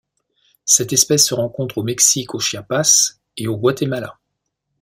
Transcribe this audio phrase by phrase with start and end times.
[0.65, 4.17] Cette espèce se rencontre au Mexique au Chiapas et au Guatemala.